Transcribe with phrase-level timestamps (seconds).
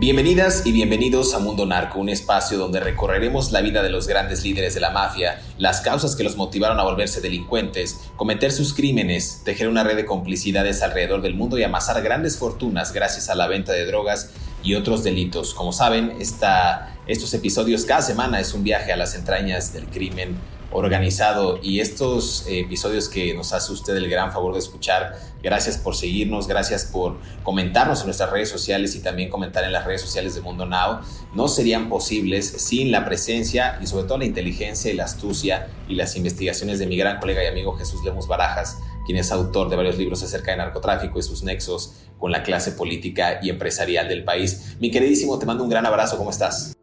[0.00, 4.42] Bienvenidas y bienvenidos a Mundo Narco, un espacio donde recorreremos la vida de los grandes
[4.42, 9.42] líderes de la mafia, las causas que los motivaron a volverse delincuentes, cometer sus crímenes,
[9.44, 13.46] tejer una red de complicidades alrededor del mundo y amasar grandes fortunas gracias a la
[13.46, 15.52] venta de drogas y otros delitos.
[15.52, 20.34] Como saben, esta, estos episodios cada semana es un viaje a las entrañas del crimen
[20.72, 25.18] organizado y estos episodios que nos hace usted el gran favor de escuchar.
[25.42, 29.84] Gracias por seguirnos, gracias por comentarnos en nuestras redes sociales y también comentar en las
[29.84, 31.00] redes sociales de Mundo Now.
[31.34, 35.94] No serían posibles sin la presencia y sobre todo la inteligencia y la astucia y
[35.94, 39.76] las investigaciones de mi gran colega y amigo Jesús Lemus Barajas, quien es autor de
[39.76, 44.24] varios libros acerca de narcotráfico y sus nexos con la clase política y empresarial del
[44.24, 44.76] país.
[44.78, 46.76] Mi queridísimo, te mando un gran abrazo, ¿cómo estás?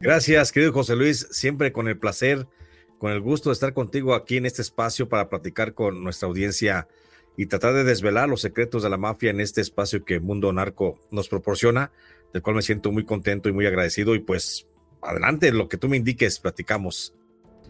[0.00, 2.46] Gracias, querido José Luis, siempre con el placer
[3.00, 6.86] con el gusto de estar contigo aquí en este espacio para platicar con nuestra audiencia
[7.34, 11.00] y tratar de desvelar los secretos de la mafia en este espacio que Mundo Narco
[11.10, 11.92] nos proporciona,
[12.34, 14.14] del cual me siento muy contento y muy agradecido.
[14.14, 14.66] Y pues
[15.00, 17.14] adelante, lo que tú me indiques, platicamos.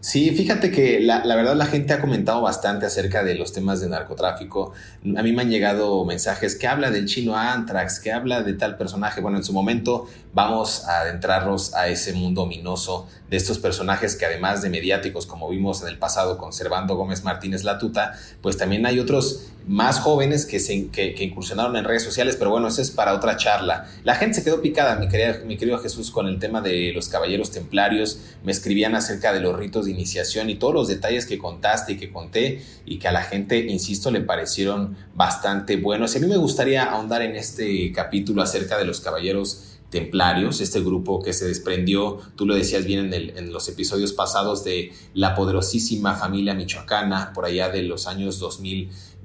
[0.01, 3.87] Sí, fíjate que la, verdad la gente ha comentado bastante acerca de los temas de
[3.87, 4.73] narcotráfico.
[5.15, 8.77] A mí me han llegado mensajes que habla del chino Antrax, que habla de tal
[8.77, 9.21] personaje.
[9.21, 14.25] Bueno, en su momento vamos a adentrarnos a ese mundo ominoso de estos personajes que
[14.25, 18.87] además de mediáticos, como vimos en el pasado con Servando Gómez Martínez Latuta, pues también
[18.87, 22.91] hay otros más jóvenes que, se, que, incursionaron en redes sociales, pero bueno, eso es
[22.91, 23.89] para otra charla.
[24.03, 27.09] La gente se quedó picada, mi, querida, mi querido Jesús, con el tema de los
[27.09, 28.19] caballeros templarios.
[28.43, 31.97] Me escribían acerca de los ritos de iniciación y todos los detalles que contaste y
[31.97, 36.15] que conté y que a la gente, insisto, le parecieron bastante buenos.
[36.15, 41.21] A mí me gustaría ahondar en este capítulo acerca de los caballeros templarios, este grupo
[41.21, 46.15] que se desprendió, tú lo decías bien en, en, los episodios pasados, de la poderosísima
[46.15, 48.39] familia michoacana por allá de los años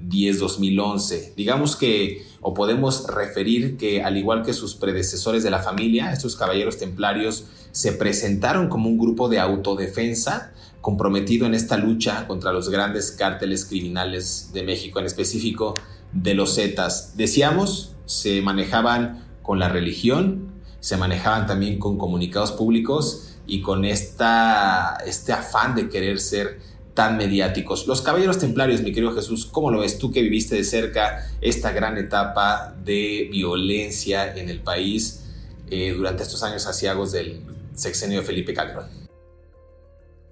[0.01, 1.35] 2010-2011.
[1.35, 6.35] Digamos que, o podemos referir que al igual que sus predecesores de la familia, estos
[6.35, 12.69] caballeros templarios se presentaron como un grupo de autodefensa comprometido en esta lucha contra los
[12.69, 15.73] grandes cárteles criminales de México, en específico
[16.13, 17.17] de los Zetas.
[17.17, 24.97] Decíamos, se manejaban con la religión, se manejaban también con comunicados públicos y con esta,
[25.05, 26.59] este afán de querer ser
[26.97, 27.85] tan mediáticos.
[27.85, 31.71] Los Caballeros Templarios, mi querido Jesús, ¿cómo lo ves tú que viviste de cerca esta
[31.71, 35.23] gran etapa de violencia en el país
[35.69, 37.43] eh, durante estos años asiagos del
[37.75, 38.87] sexenio de Felipe Calderón?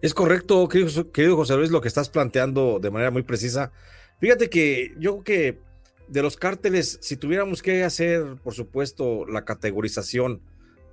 [0.01, 3.71] Es correcto, querido, José Luis, lo que estás planteando de manera muy precisa.
[4.19, 5.59] Fíjate que yo creo que
[6.07, 10.41] de los cárteles, si tuviéramos que hacer, por supuesto, la categorización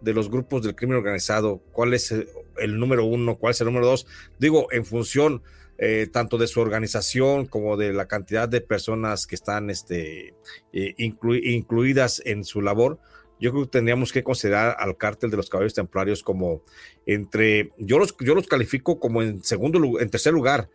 [0.03, 3.87] de los grupos del crimen organizado, cuál es el, número uno, cuál es el número
[3.87, 4.07] dos,
[4.39, 5.43] digo, en función
[5.85, 10.33] eh, tanto de su organización como de la cantidad de personas que están este,
[10.73, 13.01] eh, incluidas en su labor,
[13.41, 16.63] yo creo que tendríamos que considerar al cártel de los caballeros templarios como
[17.05, 20.71] entre, yo los, yo los califico como en segundo, en tercer lugar,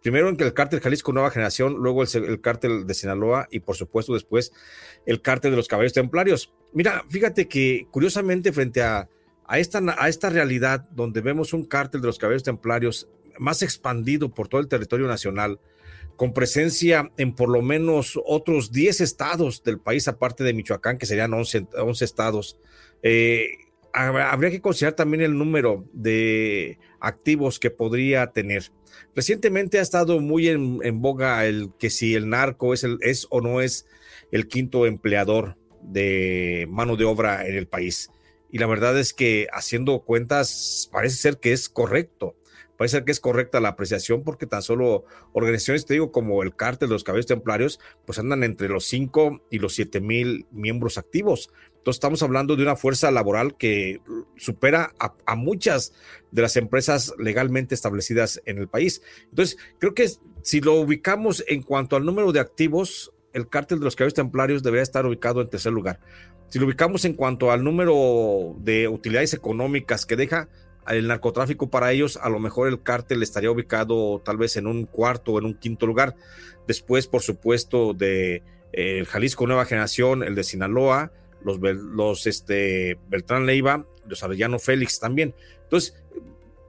[0.00, 3.74] primero en que el cártel Jalisco Nueva Generación, luego el, cártel de Sinaloa y por
[3.74, 4.52] supuesto después
[5.06, 6.54] el cártel de los Caballeros Templarios.
[6.72, 9.08] Mira, fíjate que curiosamente frente a,
[9.44, 13.08] a, esta, a esta realidad donde vemos un cártel de los Caballeros Templarios
[13.38, 15.60] más expandido por todo el territorio nacional,
[16.16, 21.06] con presencia en por lo menos otros 10 estados del país, aparte de Michoacán, que
[21.06, 22.58] serían 11, 11 estados,
[23.02, 23.48] eh,
[23.92, 28.72] habría que considerar también el número de activos que podría tener.
[29.14, 33.40] Recientemente ha estado muy en, boga el que si el narco es, el, es o
[33.40, 33.86] no es
[34.30, 38.10] el quinto empleador de mano de obra en el país.
[38.50, 42.36] Y la verdad es que haciendo cuentas parece ser que es correcto.
[42.82, 46.56] Parece ser que es correcta la apreciación porque tan solo organizaciones, te digo, como el
[46.56, 50.98] cártel de los caballos templarios, pues andan entre los 5 y los 7 mil miembros
[50.98, 51.52] activos.
[51.76, 54.00] Entonces estamos hablando de una fuerza laboral que
[54.36, 55.92] supera a, muchas
[56.32, 59.00] de las empresas legalmente establecidas en el país.
[59.30, 60.10] Entonces, creo que
[60.42, 64.64] si lo ubicamos en cuanto al número de activos, el cártel de los caballos templarios
[64.64, 66.00] debería estar ubicado en tercer lugar.
[66.48, 70.48] Si lo ubicamos en cuanto al número de utilidades económicas que deja
[70.88, 74.84] el narcotráfico para ellos, a lo mejor el cártel estaría ubicado tal vez en un
[74.84, 76.16] cuarto o en un quinto lugar.
[76.66, 78.42] Después, por supuesto, de
[78.72, 81.12] eh, Jalisco Nueva Generación, el de Sinaloa,
[81.44, 85.34] los, los este, Beltrán Leiva, los Arellano Félix también.
[85.64, 85.94] Entonces,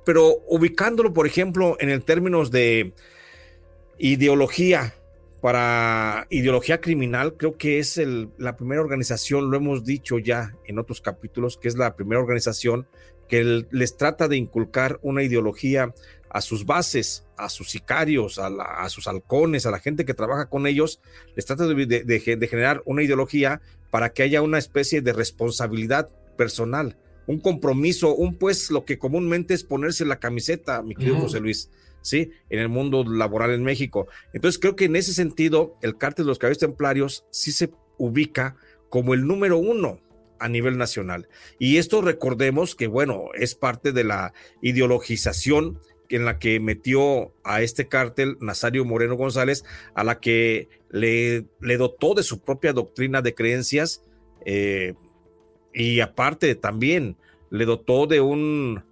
[0.06, 2.94] pero ubicándolo, por ejemplo, en el términos de
[3.98, 4.94] ideología,
[5.42, 10.80] para ideología criminal, creo que es el, la primera organización, lo hemos dicho ya en
[10.80, 12.88] otros capítulos, que es la primera organización
[13.34, 15.92] que les trata de inculcar una ideología
[16.30, 20.68] a sus bases, a sus sicarios, a, sus halcones, a la gente que trabaja con
[20.68, 21.02] ellos,
[21.36, 23.60] les trata de, generar una ideología
[23.90, 26.96] para que haya una especie de responsabilidad personal,
[27.26, 31.72] un compromiso, un pues lo que comúnmente es ponerse la camiseta, mi querido José Luis,
[32.04, 32.30] ¿sí?
[32.52, 34.06] En el mundo laboral en México.
[34.34, 38.58] Entonces creo que en ese sentido el cártel de los caballos templarios sí se ubica
[38.90, 40.04] como el número uno
[40.44, 41.30] a nivel nacional.
[41.58, 45.80] Y esto recordemos que, bueno, es parte de la ideologización
[46.10, 49.64] en la que metió a este cártel Nazario Moreno González,
[49.96, 54.04] a la que le, le dotó de su propia doctrina de creencias
[54.46, 54.96] eh,
[55.74, 57.16] y aparte también
[57.50, 58.84] le dotó de un,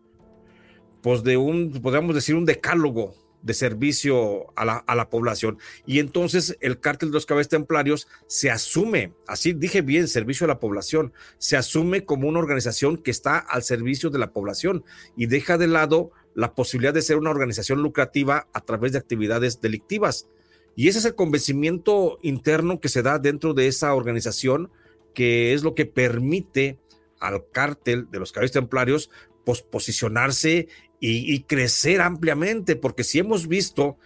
[1.03, 5.57] pues de un, podríamos decir, un decálogo de servicio a la, a la, población.
[5.85, 10.47] Y entonces el cártel de los cabezas templarios se asume, así dije bien, servicio a
[10.47, 14.83] la población, se asume como una organización que está al servicio de la población
[15.15, 19.61] y deja de lado la posibilidad de ser una organización lucrativa a través de actividades
[19.61, 20.27] delictivas.
[20.75, 24.71] Y ese es el convencimiento interno que se da dentro de esa organización,
[25.13, 26.79] que es lo que permite
[27.19, 29.09] al cártel de los caballos templarios
[29.45, 30.69] pues, posicionarse
[31.01, 33.97] y, y, crecer ampliamente, porque si hemos visto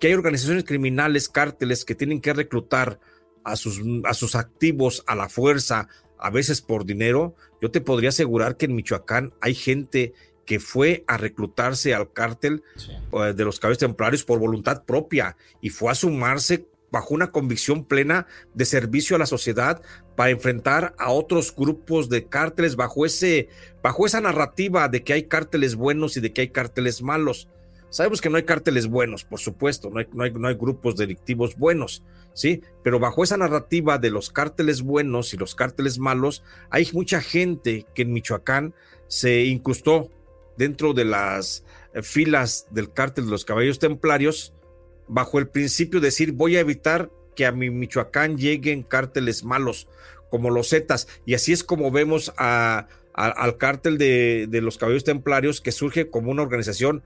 [0.00, 2.98] que hay organizaciones criminales, cárteles que tienen que reclutar
[3.44, 5.88] a sus, a sus activos a la fuerza,
[6.18, 10.14] a veces por dinero, yo te podría asegurar que en Michoacán hay gente
[10.44, 12.62] que fue a reclutarse al cártel
[13.12, 17.84] eh, de los caballos templarios por voluntad propia y fue a sumarse bajo una convicción
[17.84, 19.82] plena de servicio a la sociedad
[20.16, 23.48] para enfrentar a otros grupos de cárteles bajo ese
[23.82, 27.48] bajo esa narrativa de que hay cárteles buenos y de que hay cárteles malos.
[27.88, 30.96] Sabemos que no hay cárteles buenos, por supuesto, no hay, no hay, no hay grupos
[30.96, 32.02] delictivos buenos,
[32.34, 32.62] ¿sí?
[32.82, 37.86] Pero bajo esa narrativa de los cárteles buenos y los cárteles malos, hay mucha gente
[37.94, 38.74] que en Michoacán
[39.06, 40.10] se incrustó
[40.56, 44.52] dentro de las eh, filas del cártel de los caballos templarios
[45.08, 49.88] bajo el principio de decir voy a evitar que a mi Michoacán lleguen cárteles malos
[50.30, 55.04] como los Zetas y así es como vemos a, al cártel de, de, los caballos
[55.04, 57.02] templarios que surge como una organización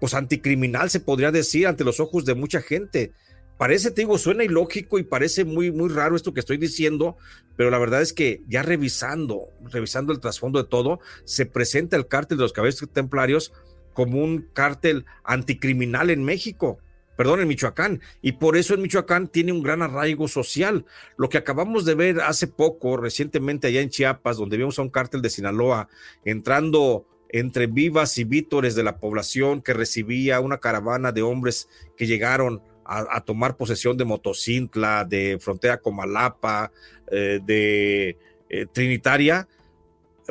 [0.00, 3.12] pues anticriminal se podría decir ante los ojos de mucha gente.
[3.56, 7.16] Parece, te digo, suena ilógico y parece muy, muy raro esto que estoy diciendo,
[7.56, 12.08] pero la verdad es que ya revisando, revisando el trasfondo de todo, se presenta el
[12.08, 13.52] cártel de los caballeros templarios
[13.92, 16.80] como un cártel anticriminal en México,
[17.16, 20.84] perdón, en Michoacán, y por eso en Michoacán tiene un gran arraigo social.
[21.16, 24.90] Lo que acabamos de ver hace poco, recientemente allá en Chiapas, donde vimos a un
[24.90, 25.88] cártel de Sinaloa
[26.24, 32.06] entrando entre vivas y vítores de la población que recibía una caravana de hombres que
[32.06, 36.72] llegaron a, tomar posesión de Motocintla, de Frontera Comalapa,
[37.10, 38.18] eh, de
[38.50, 39.48] eh, Trinitaria,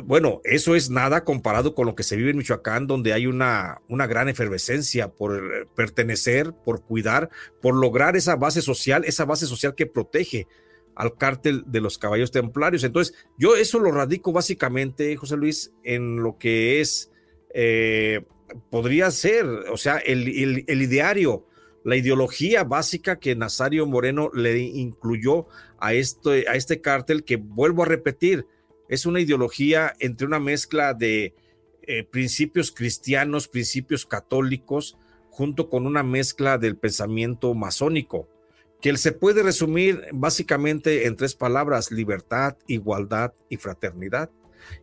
[0.04, 3.80] bueno, eso es nada comparado con lo que se vive en Michoacán, donde hay una,
[3.88, 7.30] una gran efervescencia por eh, pertenecer, por cuidar,
[7.60, 10.46] por lograr esa base social, esa base social que protege
[10.94, 12.84] al cártel de los caballos templarios.
[12.84, 17.10] Entonces, yo eso lo radico básicamente, José Luis, en lo que es,
[18.70, 21.46] podría ser, o sea, el ideario
[21.84, 25.46] la ideología básica que Nazario Moreno le incluyó
[25.78, 28.46] a este, a este cártel, que vuelvo a repetir,
[28.92, 31.34] es una ideología entre una mezcla de
[31.80, 34.98] eh, principios cristianos, principios católicos,
[35.30, 38.28] junto con una mezcla del pensamiento masónico,
[38.82, 44.30] que se puede resumir básicamente en tres palabras, libertad, igualdad y fraternidad.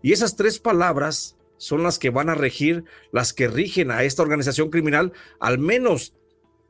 [0.02, 4.24] Y esas tres palabras son las que van a regir, las que rigen a esta
[4.24, 6.16] organización criminal, al menos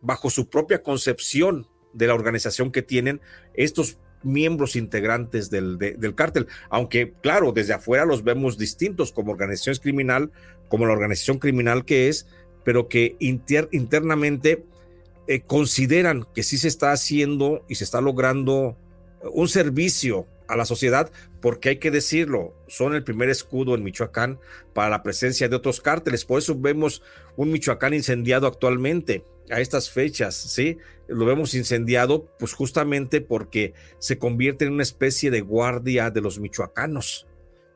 [0.01, 3.21] bajo su propia concepción de la organización que tienen
[3.53, 9.75] estos miembros integrantes del, del cártel, aunque claro, desde afuera los vemos distintos como organización
[9.77, 10.31] criminal,
[10.67, 12.27] como la organización criminal que es,
[12.63, 14.63] pero que internamente
[15.27, 18.77] eh, consideran que sí se está haciendo y se está logrando
[19.33, 21.11] un servicio a la sociedad,
[21.41, 24.39] porque hay que decirlo, son el primer escudo en Michoacán
[24.73, 26.25] para la presencia de otros cárteles.
[26.25, 27.03] Por eso vemos
[27.35, 30.77] un Michoacán incendiado actualmente a estas fechas, ¿sí?
[31.09, 36.39] Lo vemos incendiado, pues justamente porque se convierte en una especie de guardia de los
[36.39, 37.27] michoacanos.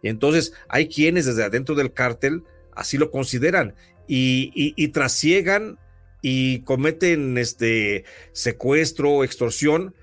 [0.01, 2.43] Y entonces hay quienes desde adentro del cártel
[2.75, 3.75] así lo consideran
[4.07, 5.79] y, y, trasiegan
[6.21, 9.95] y cometen este secuestro, extorsión,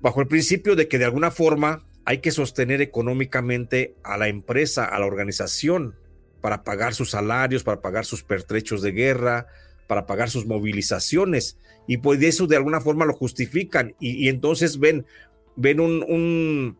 [0.00, 4.84] bajo el principio de que de alguna forma hay que sostener económicamente a la empresa,
[4.84, 5.96] a la organización,
[6.40, 9.46] para pagar sus salarios, para pagar sus pertrechos de guerra,
[9.92, 11.58] para pagar sus movilizaciones.
[11.86, 15.04] Y pues eso de alguna forma lo justifican y, entonces ven,
[15.54, 16.78] ven un, un,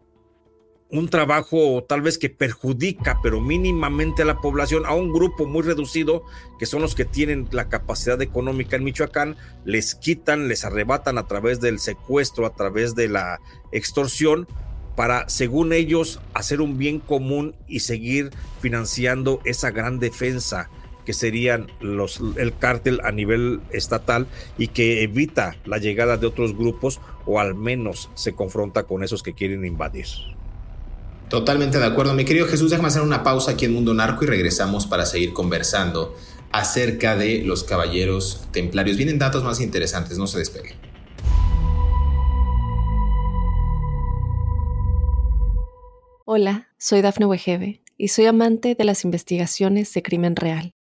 [0.89, 5.61] un, trabajo tal vez que perjudica, pero mínimamente a la población, a un grupo muy
[5.61, 6.23] reducido,
[6.59, 11.27] que son los que tienen la capacidad económica en Michoacán, les quitan, les arrebatan a
[11.27, 13.41] través del secuestro, a través de la
[13.73, 14.49] extorsión,
[14.97, 18.31] para, según ellos, hacer un bien común y seguir
[18.63, 20.71] financiando esa gran defensa
[21.05, 24.27] que serían los, el cártel a nivel estatal
[24.59, 29.23] y que evita la llegada de otros grupos o al menos se confronta con esos
[29.23, 30.07] que quieren invadir.
[31.29, 32.13] Totalmente de acuerdo.
[32.13, 35.33] Mi querido Jesús, déjame hacer una pausa aquí en Mundo Narco y regresamos para seguir
[35.33, 36.15] conversando
[36.51, 38.99] acerca de los caballeros templarios.
[38.99, 40.75] Vienen datos más interesantes, no se despegue.
[46.27, 50.75] Hola, soy Dafne Wegebe y soy amante de las investigaciones de crimen real.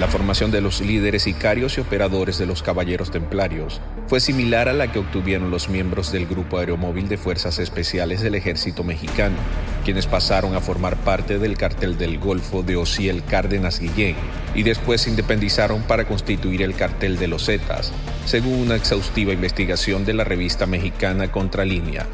[0.00, 4.72] La formación de los líderes sicarios y operadores de los Caballeros Templarios fue similar a
[4.72, 9.36] la que obtuvieron los miembros del Grupo Aeromóvil de Fuerzas Especiales del Ejército Mexicano,
[9.84, 14.16] quienes pasaron a formar parte del cartel del Golfo de Ociel Cárdenas Guillén
[14.54, 17.92] y después se independizaron para constituir el cartel de los Zetas,
[18.24, 22.06] según una exhaustiva investigación de la revista mexicana Contralínea.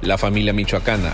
[0.00, 1.12] La familia michoacana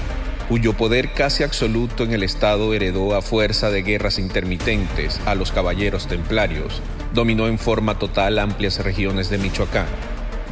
[0.50, 5.52] cuyo poder casi absoluto en el Estado heredó a fuerza de guerras intermitentes a los
[5.52, 6.82] caballeros templarios,
[7.14, 9.86] dominó en forma total amplias regiones de Michoacán,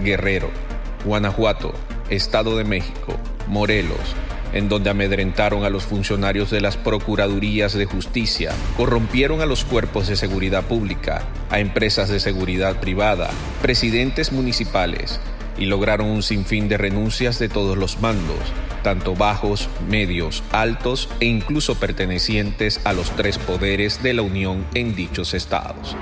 [0.04, 0.50] Guerrero,
[1.04, 1.74] Guanajuato,
[2.10, 4.14] Estado de México, Morelos,
[4.52, 10.06] en donde amedrentaron a los funcionarios de las Procuradurías de Justicia, corrompieron a los cuerpos
[10.06, 13.30] de seguridad pública, a empresas de seguridad privada,
[13.62, 15.18] presidentes municipales,
[15.58, 18.38] y lograron un sinfín de renuncias de todos los mandos,
[18.82, 24.94] tanto bajos, medios, altos e incluso pertenecientes a los tres poderes de la Unión en
[24.94, 25.96] dichos estados.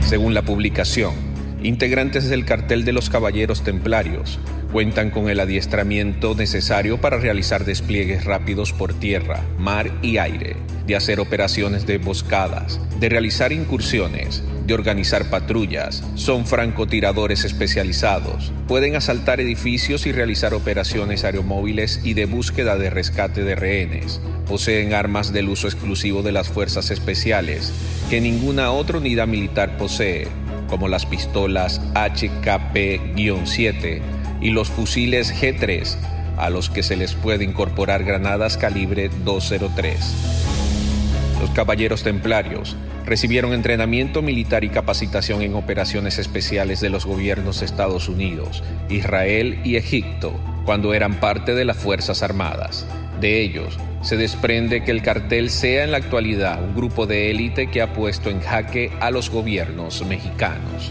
[0.00, 1.14] Según la publicación,
[1.62, 4.38] integrantes del cartel de los Caballeros Templarios
[4.70, 10.96] cuentan con el adiestramiento necesario para realizar despliegues rápidos por tierra, mar y aire, de
[10.96, 19.40] hacer operaciones de emboscadas, de realizar incursiones, de organizar patrullas, son francotiradores especializados, pueden asaltar
[19.40, 25.48] edificios y realizar operaciones aeromóviles y de búsqueda de rescate de rehenes, poseen armas del
[25.48, 27.72] uso exclusivo de las fuerzas especiales,
[28.08, 30.28] que ninguna otra unidad militar posee,
[30.68, 35.96] como las pistolas HKP-7 y los fusiles G3,
[36.36, 40.40] a los que se les puede incorporar granadas calibre 203.
[41.40, 48.08] Los caballeros templarios recibieron entrenamiento militar y capacitación en operaciones especiales de los gobiernos Estados
[48.08, 52.86] Unidos, Israel y Egipto cuando eran parte de las Fuerzas Armadas.
[53.20, 57.70] De ellos, se desprende que el cartel sea en la actualidad un grupo de élite
[57.70, 60.90] que ha puesto en jaque a los gobiernos mexicanos.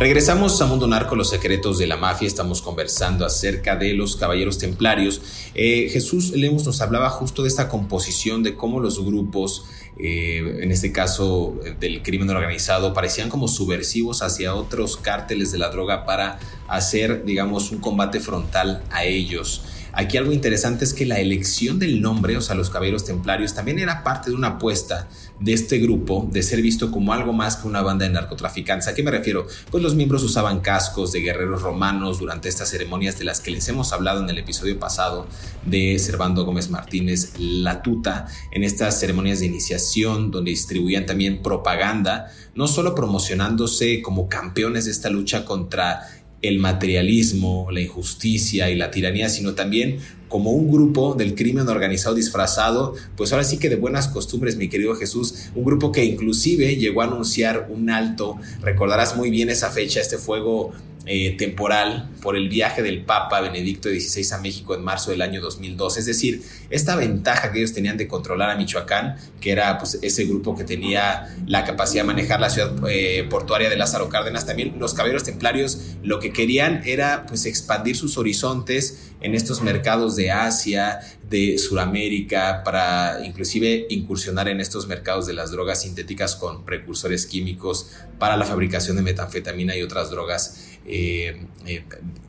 [0.00, 2.26] Regresamos a Mundo Narco, los secretos de la mafia.
[2.26, 5.20] Estamos conversando acerca de los caballeros templarios.
[5.54, 9.66] Eh, Jesús Lemos nos hablaba justo de esta composición, de cómo los grupos,
[9.98, 15.68] eh, en este caso del crimen organizado, parecían como subversivos hacia otros cárteles de la
[15.68, 19.64] droga para hacer, digamos, un combate frontal a ellos.
[19.92, 23.78] Aquí algo interesante es que la elección del nombre, o sea, los caballeros templarios, también
[23.78, 25.08] era parte de una apuesta
[25.40, 28.88] de este grupo de ser visto como algo más que una banda de narcotraficantes.
[28.88, 29.46] ¿A qué me refiero?
[29.70, 33.68] Pues los miembros usaban cascos de guerreros romanos durante estas ceremonias de las que les
[33.68, 35.26] hemos hablado en el episodio pasado
[35.64, 42.30] de Servando Gómez Martínez, La Tuta, en estas ceremonias de iniciación donde distribuían también propaganda,
[42.54, 46.06] no solo promocionándose como campeones de esta lucha contra
[46.42, 52.14] el materialismo, la injusticia y la tiranía, sino también como un grupo del crimen organizado
[52.14, 56.76] disfrazado, pues ahora sí que de buenas costumbres, mi querido Jesús, un grupo que inclusive
[56.76, 60.72] llegó a anunciar un alto, recordarás muy bien esa fecha, este fuego
[61.06, 65.40] eh, temporal por el viaje del Papa Benedicto XVI a México en marzo del año
[65.40, 65.96] 2002.
[65.96, 70.24] Es decir, esta ventaja que ellos tenían de controlar a Michoacán, que era pues, ese
[70.24, 74.74] grupo que tenía la capacidad de manejar la ciudad eh, portuaria de Lázaro Cárdenas, también
[74.78, 80.30] los caballeros templarios lo que querían era pues expandir sus horizontes en estos mercados de
[80.30, 87.26] Asia, de Sudamérica, para inclusive incursionar en estos mercados de las drogas sintéticas con precursores
[87.26, 91.84] químicos para la fabricación de metanfetamina y otras drogas eh, eh,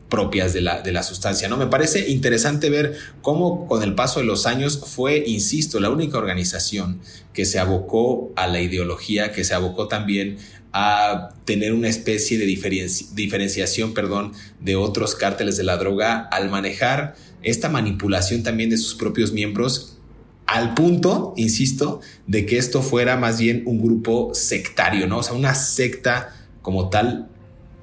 [0.10, 1.48] propias de la, de la sustancia.
[1.48, 1.58] ¿no?
[1.58, 6.18] Me parece interesante ver cómo con el paso de los años fue, insisto, la única
[6.18, 7.00] organización
[7.34, 10.38] que se abocó a la ideología, que se abocó también
[10.74, 17.16] a tener una especie de diferenciación perdón, de otros cárteles de la droga al manejar
[17.44, 19.98] esta manipulación también de sus propios miembros
[20.46, 25.20] al punto, insisto, de que esto fuera más bien un grupo sectario, ¿no?
[25.20, 27.30] O sea, una secta como tal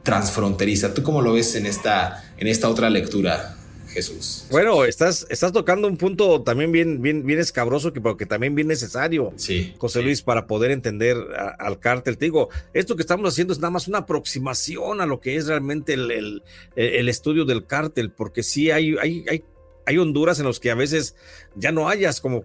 [0.09, 0.95] transfronteriza.
[0.95, 4.47] ¿Tú cómo lo ves en esta, en esta otra lectura, Jesús?
[4.51, 8.55] Bueno, estás, estás tocando un punto también bien, bien, bien escabroso, que, pero que también
[8.55, 11.19] bien necesario, sí, José Luis, para poder entender
[11.59, 12.17] al cártel.
[12.17, 15.47] Te digo, esto que estamos haciendo es nada más una aproximación a lo que es
[15.47, 16.43] realmente el, el,
[16.75, 19.45] el estudio del cártel, porque sí hay, hay, hay,
[19.85, 21.17] hay Honduras en los que a veces
[21.55, 22.43] ya no hayas como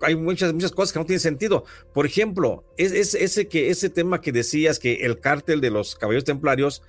[0.00, 1.64] hay muchas, muchas cosas que no tienen sentido.
[1.92, 6.24] Por ejemplo, es, ese, que, ese tema que decías que el cártel de los caballeros
[6.24, 6.82] templarios,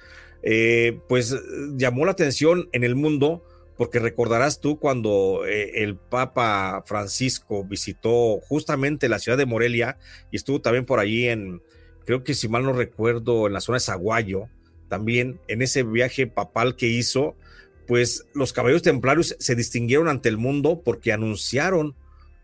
[0.44, 1.36] eh, pues
[1.76, 3.44] llamó la atención en el mundo,
[3.78, 9.98] porque recordarás tú cuando eh, el Papa Francisco visitó justamente la ciudad de Morelia
[10.32, 11.62] y estuvo también por allí en,
[12.06, 14.50] creo que si mal no recuerdo, en la zona de Zaguayo,
[14.90, 17.38] también en ese viaje papal que hizo,
[17.88, 21.96] pues los caballeros templarios se distinguieron ante el mundo porque anunciaron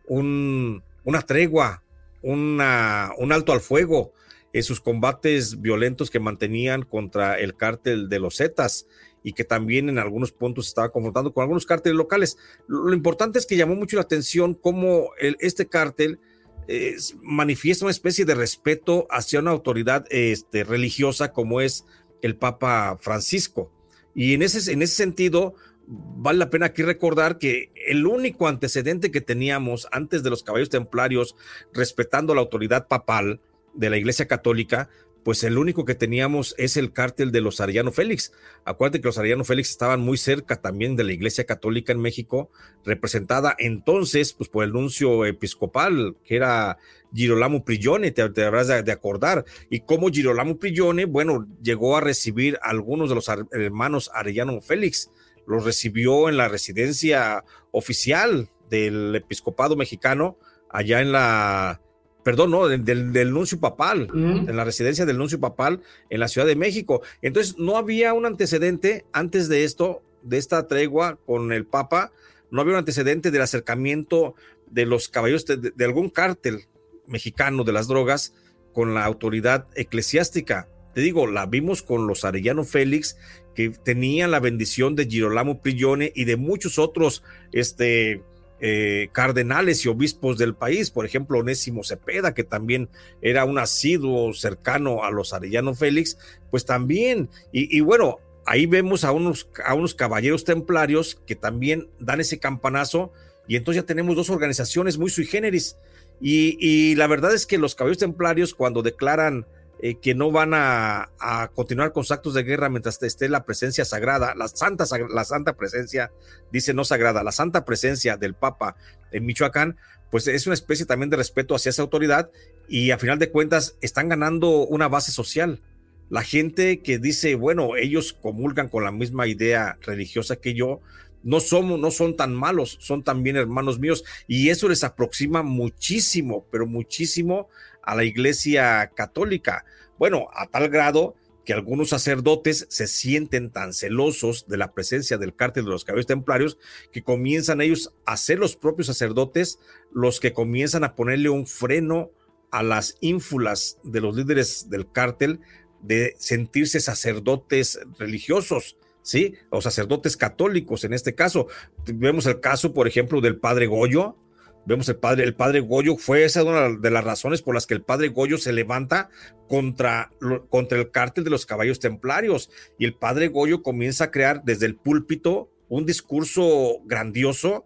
[0.08, 1.84] un, una tregua,
[2.22, 4.14] un alto al fuego
[4.52, 8.88] en sus combates violentos que mantenían contra el cártel de los Zetas
[9.22, 12.38] y que también en algunos puntos estaba confrontando con algunos cárteles locales.
[12.68, 16.20] Lo, importante es que llamó mucho la atención cómo este cártel
[16.68, 21.86] eh, manifiesta una especie de respeto hacia una autoridad este, religiosa como es
[22.22, 23.72] el Papa Francisco.
[24.14, 25.56] Y en ese sentido,
[25.88, 30.70] vale la pena aquí recordar que el único antecedente que teníamos antes de los caballos
[30.70, 31.36] templarios
[31.74, 33.40] respetando la autoridad papal
[33.74, 34.90] de la Iglesia Católica,
[35.24, 38.32] pues el único que teníamos es el cártel de los Arellano Félix.
[38.64, 42.52] Acuérdate que los Arellano Félix estaban muy cerca también de la Iglesia Católica en México,
[42.84, 46.78] representada entonces pues por el nuncio episcopal, que era
[47.12, 49.46] Girolamo Prigione, te, habrás de, acordar.
[49.70, 55.10] Y como Girolamo Prigione, bueno, llegó a recibir a algunos de los hermanos Arellano Félix
[55.48, 60.38] los recibió en la residencia oficial del episcopado mexicano,
[60.70, 61.82] allá en la,
[62.24, 66.48] perdón, no, del, del nuncio papal, en la residencia del nuncio papal en la Ciudad
[66.48, 67.02] de México.
[67.22, 72.12] Entonces, no había un antecedente antes de esto, de esta tregua con el Papa,
[72.50, 74.36] no había un antecedente del acercamiento
[74.68, 76.68] de los caballeros de algún cártel
[77.08, 78.34] mexicano de las drogas
[78.74, 80.68] con la autoridad eclesiástica.
[80.94, 83.18] Te digo, la vimos con los Arellano Félix
[83.56, 88.22] que tenían la bendición de Girolamo Prigione y de muchos otros este,
[88.60, 92.90] eh, cardenales y obispos del país, por ejemplo, Onésimo Cepeda, que también
[93.22, 96.18] era un asiduo cercano a los Arellano Félix,
[96.52, 102.22] pues también, y, bueno, ahí vemos a unos, a unos caballeros templarios que también dan
[102.22, 103.12] ese campanazo,
[103.48, 105.78] y entonces ya tenemos dos organizaciones muy sui generis.
[106.22, 109.46] Y, y la verdad es que los caballeros templarios, cuando declaran
[109.80, 111.10] eh, que no van a,
[111.54, 115.54] continuar con sus actos de guerra mientras esté la presencia sagrada, la santa, la santa
[115.54, 116.12] presencia,
[116.52, 118.78] dice no sagrada, la santa presencia del Papa
[119.12, 119.78] en Michoacán,
[120.12, 122.30] pues es una especie también de respeto hacia esa autoridad
[122.70, 125.62] y a final de cuentas están ganando una base social.
[126.10, 130.80] La gente que dice, bueno, ellos comulgan con la misma idea religiosa que yo,
[131.24, 136.46] no somos, no son tan malos, son también hermanos míos y eso les aproxima muchísimo,
[136.52, 137.50] pero muchísimo
[137.86, 139.66] a la Iglesia Católica.
[139.98, 145.36] Bueno, a tal grado que algunos sacerdotes se sienten tan celosos de la presencia del
[145.36, 146.58] cártel de los caballeros templarios
[146.92, 149.60] que comienzan ellos a ser los propios sacerdotes
[149.92, 152.12] los que comienzan a ponerle un freno
[152.52, 155.40] a las ínfulas de los líderes del cártel
[155.82, 159.36] de sentirse sacerdotes religiosos, ¿sí?
[159.50, 161.48] O sacerdotes católicos en este caso.
[161.86, 164.18] Vemos el caso, por ejemplo, del padre Goyo,
[164.66, 167.76] Vemos el padre, el padre Goyo fue esa una de las razones por las que
[167.76, 169.10] el padre Goyo se levanta
[169.48, 170.12] contra,
[170.50, 172.50] contra el cártel de los caballos templarios.
[172.80, 177.66] Y el padre Goyo comienza a crear desde el púlpito un discurso grandioso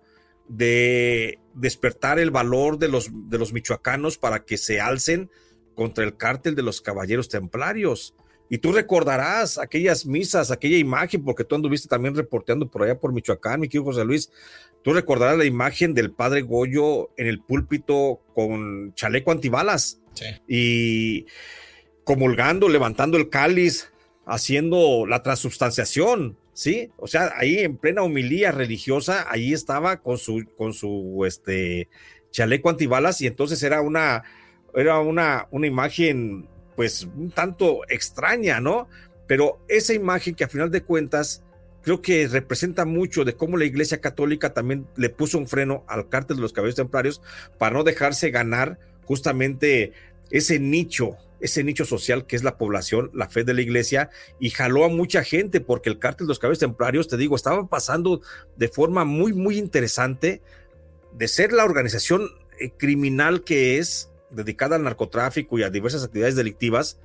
[0.49, 5.29] de despertar el valor de los, de los michoacanos para que se alcen
[5.75, 8.13] contra el cártel de los caballeros templarios.
[8.49, 13.13] Y tú recordarás aquellas misas, aquella imagen, porque tú anduviste también reporteando por allá por
[13.13, 14.31] Michoacán, mi querido José Luis,
[14.83, 20.01] Tú recordarás la imagen del padre Goyo en el púlpito con chaleco antibalas
[20.47, 21.25] y
[22.03, 23.91] comulgando, levantando el cáliz,
[24.25, 26.91] haciendo la transubstanciación, ¿sí?
[26.97, 31.89] O sea, ahí en plena humilía religiosa, ahí estaba con su, con su este,
[32.31, 34.23] chaleco antibalas y entonces era una,
[34.73, 38.87] era una, una imagen pues un tanto extraña, ¿no?
[39.27, 41.43] Pero esa imagen que a final de cuentas
[41.81, 46.09] creo que representa mucho de cómo la Iglesia Católica también le puso un freno al
[46.09, 47.21] cártel de los caballeros templarios
[47.57, 49.93] para no dejarse ganar justamente
[50.29, 54.49] ese nicho, ese nicho social que es la población, la fe de la iglesia, y
[54.51, 58.21] jaló a mucha gente porque el cártel de los caballeros templarios, te digo, estaba pasando
[58.55, 60.41] de forma muy, muy interesante
[61.13, 66.35] de ser la organización eh, criminal que es, dedicada al narcotráfico y a diversas actividades
[66.35, 66.99] delictivas,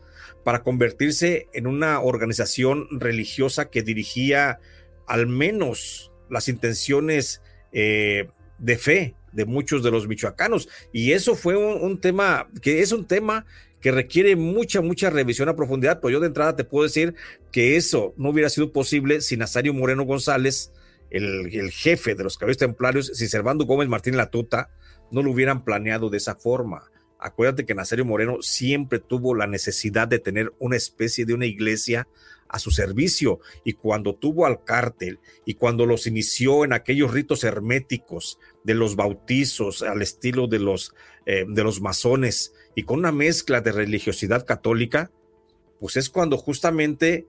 [0.44, 4.58] para convertirse en una organización religiosa que dirigía
[5.06, 10.68] al menos las intenciones eh, de fe de muchos de los michoacanos.
[10.92, 13.46] Y eso fue un, tema que es un tema
[13.80, 17.14] que requiere mucha, mucha revisión a profundidad, pero yo de entrada te puedo decir
[17.52, 20.72] que eso no hubiera sido posible si Nazario Moreno González,
[21.10, 24.70] el, el jefe de los caballeros templarios, si Servando Gómez Martín Latuta
[25.10, 26.90] no lo hubieran planeado de esa forma.
[27.24, 32.06] Acuérdate que Nazario Moreno siempre tuvo la necesidad de tener una especie de una iglesia
[32.48, 33.40] a su servicio.
[33.64, 38.94] Y cuando tuvo al cártel y cuando los inició en aquellos ritos herméticos de los
[38.94, 44.44] bautizos al estilo de los, eh, de los masones y con una mezcla de religiosidad
[44.44, 45.10] católica,
[45.80, 47.26] pues es cuando justamente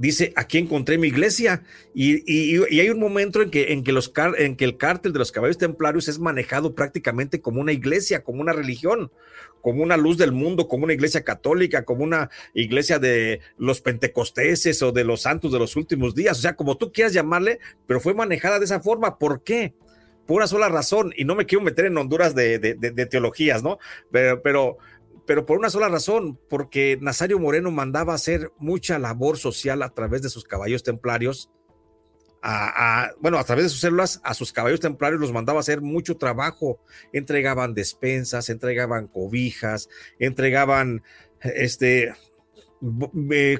[0.00, 1.62] dice, aquí encontré mi iglesia.
[1.94, 5.30] Y, hay un momento en que, en, que los, en que el cártel de los
[5.30, 9.12] caballos templarios es manejado prácticamente como una iglesia, como una religión,
[9.60, 14.82] como una luz del mundo, como una iglesia católica, como una iglesia de los pentecosteses
[14.82, 18.00] o de los santos de los últimos días, o sea, como tú quieras llamarle, pero
[18.00, 19.18] fue manejada de esa forma.
[19.18, 19.74] ¿Por qué?
[20.24, 23.78] Por una sola razón, y no me quiero meter en Honduras de, de teologías, ¿no?
[24.10, 24.78] Pero,
[25.26, 30.22] pero por una sola razón, porque Nazario Moreno mandaba hacer mucha labor social a través
[30.22, 31.50] de sus caballos templarios,
[32.42, 35.82] a, bueno, a través de sus células, a sus caballos templarios los mandaba a hacer
[35.82, 36.80] mucho trabajo,
[37.12, 41.02] entregaban despensas, entregaban cobijas, entregaban,
[41.40, 42.14] este,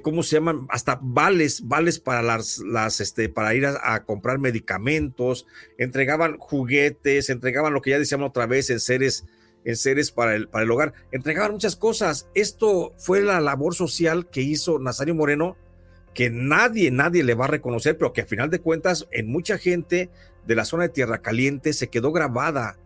[0.03, 0.67] ¿cómo se llaman?
[0.71, 5.47] Hasta vales, vales para las, las este, para ir a, comprar medicamentos,
[5.77, 9.27] entregaban juguetes, entregaban lo que ya decíamos otra vez en seres
[9.65, 10.93] en seres para el, para el hogar.
[11.13, 12.29] Entregaban muchas cosas.
[12.35, 15.57] Esto fue la labor social que hizo Nazario Moreno,
[16.15, 19.59] que nadie, nadie le va a reconocer, pero que a final de cuentas en mucha
[19.59, 20.11] gente
[20.47, 22.79] de la zona de Tierra Caliente se quedó grabada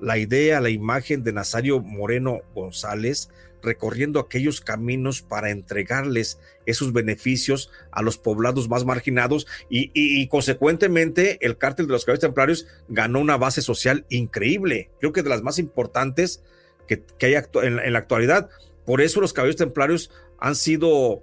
[0.00, 3.28] la idea, la imagen de Nazario Moreno González
[3.62, 11.58] recorriendo aquellos caminos para entregarles esos beneficios a los poblados más marginados y, consecuentemente el
[11.58, 15.58] cártel de los caballeros templarios ganó una base social increíble, creo que de las más
[15.58, 16.42] importantes
[16.86, 18.50] que, hay en, la actualidad.
[18.84, 21.22] Por eso los caballeros templarios han sido,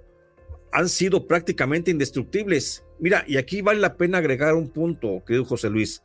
[0.72, 2.84] han sido prácticamente indestructibles.
[2.98, 6.02] Mira, y aquí vale la pena agregar un punto, querido José Luis.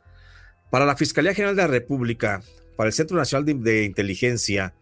[0.70, 2.42] Para la Fiscalía General de la República,
[2.76, 4.74] para el Centro Nacional de Inteligencia,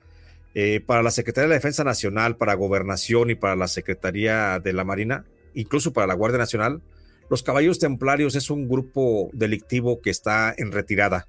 [0.55, 4.73] eh, para la Secretaría de la Defensa Nacional, para Gobernación y para la Secretaría de
[4.73, 6.83] la Marina, incluso para la Guardia Nacional,
[7.31, 11.29] los Caballeros Templarios es un grupo delictivo que está en retirada.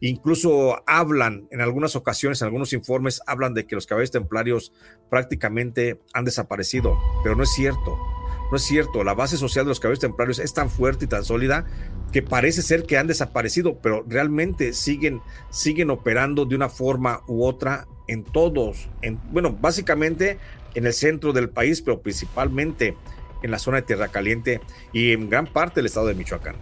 [0.00, 4.72] Incluso hablan, en algunas ocasiones, en algunos informes, hablan de que los Caballeros Templarios
[5.10, 8.11] prácticamente han desaparecido, pero no es cierto.
[8.50, 11.24] No es cierto, la base social de los caballeros templarios es tan fuerte y tan
[11.24, 11.64] sólida
[12.12, 17.44] que parece ser que han desaparecido, pero realmente siguen, siguen operando de una forma u
[17.44, 20.38] otra en todos, en, bueno, básicamente
[20.74, 22.96] en el centro del país, pero principalmente
[23.42, 24.60] en la zona de Tierra Caliente
[24.92, 26.56] y en gran parte del estado de Michoacán.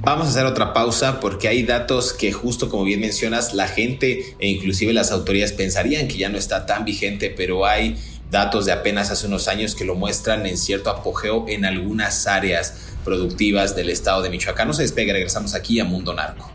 [0.00, 4.36] Vamos a hacer otra pausa porque hay datos que justo como bien mencionas, la gente
[4.38, 7.98] e inclusive las autoridades pensarían que ya no está tan vigente, pero hay
[8.30, 12.96] datos de apenas hace unos años que lo muestran en cierto apogeo en algunas áreas
[13.04, 14.68] productivas del estado de Michoacán.
[14.68, 16.50] No se despegue, regresamos aquí a Mundo Narco.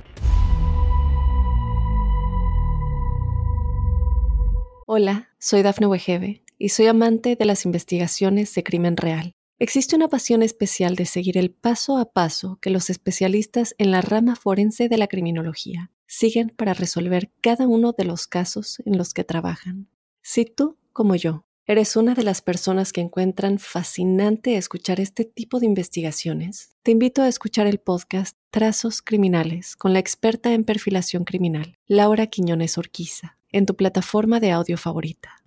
[4.86, 9.34] Hola, soy Dafne Wegebe y soy amante de las investigaciones de crimen real.
[9.58, 14.02] Existe una pasión especial de seguir el paso a paso que los especialistas en la
[14.02, 19.14] rama forense de la criminología siguen para resolver cada uno de los casos en los
[19.14, 19.88] que trabajan.
[20.22, 25.62] Si tú, como yo, ¿Eres una de las personas que encuentran fascinante escuchar este tipo
[25.62, 26.76] de investigaciones?
[26.84, 32.28] Te invito a escuchar el podcast Trazos Criminales con la experta en perfilación criminal, Laura
[32.28, 35.38] Quiñones Orquiza, en tu plataforma de audio favorita.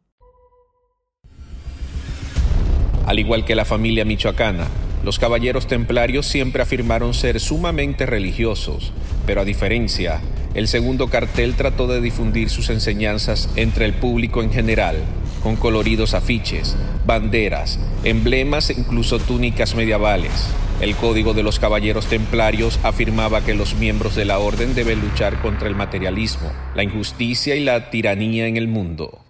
[3.04, 4.68] Al igual que la familia michoacana,
[5.04, 8.90] los caballeros templarios siempre afirmaron ser sumamente religiosos,
[9.26, 10.22] pero a diferencia,
[10.54, 15.04] el segundo cartel trató de difundir sus enseñanzas entre el público en general
[15.46, 20.32] con coloridos afiches, banderas, emblemas e incluso túnicas medievales.
[20.80, 25.40] El Código de los Caballeros Templarios afirmaba que los miembros de la orden deben luchar
[25.40, 29.20] contra el materialismo, la injusticia y la tiranía en el mundo.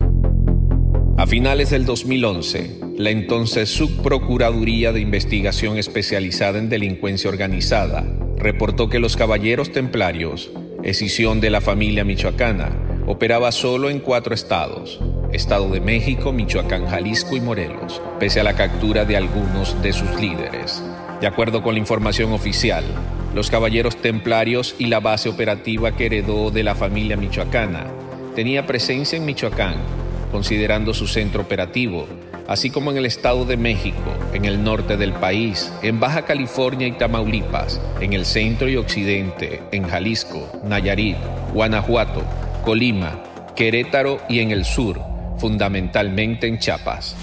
[1.18, 8.06] A finales del 2011, la entonces Subprocuraduría de Investigación Especializada en Delincuencia Organizada
[8.38, 10.50] reportó que los Caballeros Templarios,
[10.82, 12.70] escisión de la familia michoacana,
[13.06, 15.00] operaba solo en cuatro estados,
[15.32, 20.20] Estado de México, Michoacán, Jalisco y Morelos, pese a la captura de algunos de sus
[20.20, 20.82] líderes.
[21.20, 22.84] De acuerdo con la información oficial,
[23.34, 27.86] los caballeros templarios y la base operativa que heredó de la familia michoacana
[28.34, 29.76] tenía presencia en Michoacán,
[30.32, 32.06] considerando su centro operativo,
[32.48, 36.86] así como en el Estado de México, en el norte del país, en Baja California
[36.86, 41.16] y Tamaulipas, en el centro y occidente, en Jalisco, Nayarit,
[41.54, 42.22] Guanajuato,
[42.66, 43.22] Colima,
[43.54, 45.00] Querétaro y en el sur,
[45.38, 47.14] fundamentalmente en Chiapas.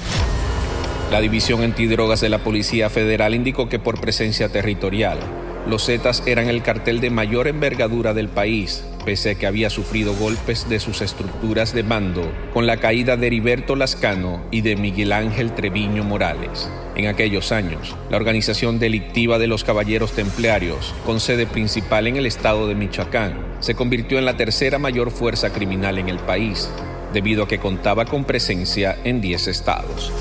[1.11, 5.19] La División Antidrogas de la Policía Federal indicó que por presencia territorial,
[5.67, 10.13] los Zetas eran el cartel de mayor envergadura del país, pese a que había sufrido
[10.15, 15.11] golpes de sus estructuras de mando con la caída de Heriberto Lascano y de Miguel
[15.11, 16.69] Ángel Treviño Morales.
[16.95, 22.25] En aquellos años, la organización delictiva de los Caballeros Templarios, con sede principal en el
[22.25, 26.69] estado de Michoacán, se convirtió en la tercera mayor fuerza criminal en el país,
[27.13, 30.11] debido a que contaba con presencia en 10 estados.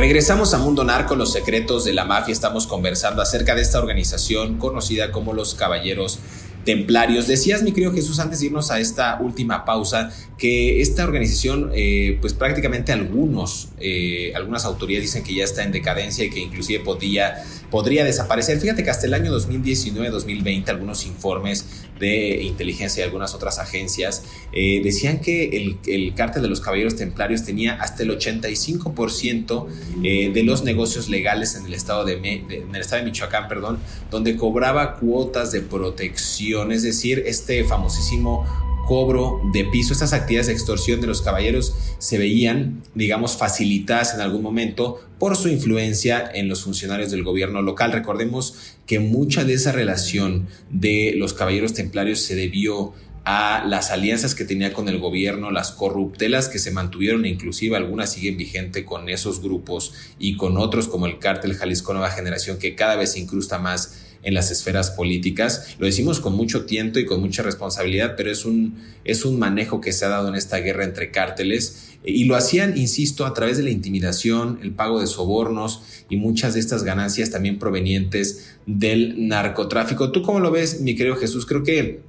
[0.00, 2.32] Regresamos a Mundo Narco, los secretos de la mafia.
[2.32, 6.20] Estamos conversando acerca de esta organización conocida como los Caballeros
[6.64, 7.26] templarios.
[7.26, 12.16] Decías, mi querido Jesús, antes de irnos a esta última pausa, que esta organización, eh,
[12.22, 16.82] pues prácticamente algunos, eh, algunas autoridades dicen que ya está en decadencia y que inclusive
[16.82, 18.58] podría, podría desaparecer.
[18.58, 21.66] Fíjate que hasta el año 2019-2020 algunos informes
[22.00, 26.96] de inteligencia y algunas otras agencias eh, decían que el, el, cártel de los caballeros
[26.96, 29.66] templarios tenía hasta el 85%
[30.00, 33.78] de los negocios legales en el estado de, en el estado de Michoacán, perdón,
[34.10, 38.46] donde cobraba cuotas de protección, es decir, este famosísimo
[38.90, 44.20] cobro de piso, estas actividades de extorsión de los caballeros se veían, digamos, facilitadas en
[44.20, 47.92] algún momento por su influencia en los funcionarios del gobierno local.
[47.92, 52.92] Recordemos que mucha de esa relación de los caballeros templarios se debió
[53.24, 58.12] a las alianzas que tenía con el gobierno, las corruptelas que se mantuvieron, inclusive algunas
[58.12, 62.74] siguen vigente con esos grupos y con otros como el cártel Jalisco Nueva Generación que
[62.74, 65.76] cada vez se incrusta más en las esferas políticas.
[65.78, 69.80] Lo decimos con mucho tiento y con mucha responsabilidad, pero es un, es un manejo
[69.80, 73.58] que se ha dado en esta guerra entre cárteles y lo hacían, insisto, a través
[73.58, 79.28] de la intimidación, el pago de sobornos y muchas de estas ganancias también provenientes del
[79.28, 80.10] narcotráfico.
[80.10, 81.44] ¿Tú cómo lo ves, mi querido Jesús?
[81.44, 82.00] Creo que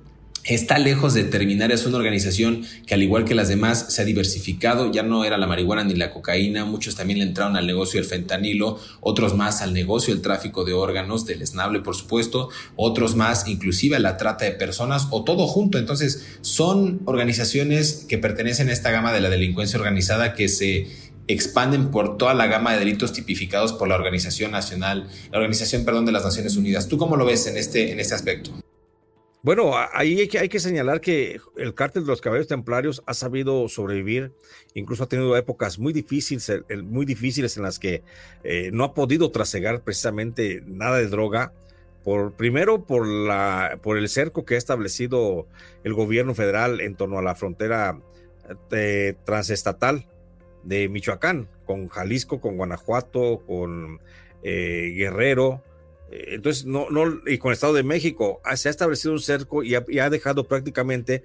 [0.44, 4.06] está lejos de terminar, es una organización que al igual que las demás se ha
[4.06, 8.00] diversificado, ya no era la marihuana ni la cocaína, muchos también le entraron al negocio
[8.00, 13.16] del fentanilo, otros más al negocio del tráfico de órganos, del esnable por supuesto, otros
[13.16, 18.70] más inclusive a la trata de personas o todo junto, entonces son organizaciones que pertenecen
[18.70, 20.88] a esta gama de la delincuencia organizada que se
[21.28, 26.06] expanden por toda la gama de delitos tipificados por la Organización Nacional, la Organización, perdón,
[26.06, 26.88] de las Naciones Unidas.
[26.88, 28.52] ¿Tú cómo lo ves en este, en este aspecto?
[29.44, 33.16] Bueno, ahí hay que, hay que, señalar que el cártel de los caballeros templarios ha
[33.16, 34.34] sabido sobrevivir,
[34.76, 38.04] incluso ha tenido épocas muy difíciles, muy difíciles en las que
[38.44, 41.54] eh, no ha podido trasegar precisamente nada de droga.
[42.04, 45.48] Por, primero por, la, por el cerco que ha establecido
[45.84, 48.00] el gobierno federal en torno a la frontera
[48.72, 50.08] eh, transestatal
[50.64, 54.00] de Michoacán, con Jalisco, con Guanajuato, con
[54.44, 55.71] eh, Guerrero, eh,
[56.12, 59.64] entonces, no, no, y con el Estado de México ah, se ha establecido un cerco
[59.64, 61.24] y ha, dejado prácticamente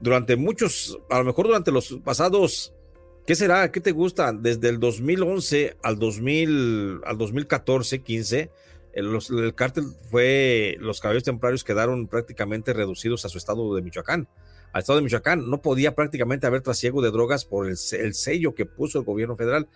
[0.00, 2.74] durante muchos, a lo mejor durante los pasados,
[3.26, 3.70] ¿qué será?
[3.70, 4.32] ¿Qué te gusta?
[4.32, 8.50] Desde el 2011 al 2000, al 2014, 15,
[8.92, 14.28] el, el cártel fue, los caballos templarios quedaron prácticamente reducidos a su estado de Michoacán
[14.76, 15.48] al estado de Michoacán.
[15.48, 19.68] No podía prácticamente haber trasiego de drogas por el, sello que puso el gobierno federal.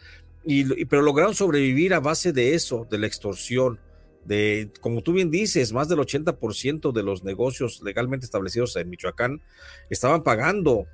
[0.44, 3.80] Y, pero lograron sobrevivir a base de eso, de la extorsión,
[4.24, 9.42] de, como tú bien dices, más del 80% de los negocios legalmente establecidos en Michoacán
[9.88, 10.86] estaban pagando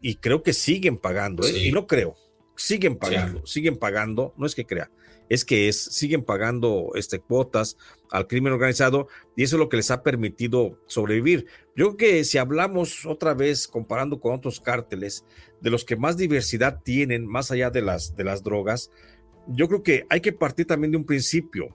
[0.00, 1.66] y creo que siguen pagando, ¿eh?
[1.66, 2.14] y no creo,
[2.56, 4.90] siguen pagando, siguen pagando, no es que crea,
[5.28, 7.76] es que es, siguen pagando este, cuotas
[8.10, 11.46] al crimen organizado y eso es lo que les ha permitido sobrevivir.
[11.76, 15.24] Yo creo que si hablamos otra vez comparando con otros cárteles,
[15.60, 18.90] de los que más diversidad tienen, más allá de las, de las drogas,
[19.46, 21.74] yo creo que hay que partir también de un principio.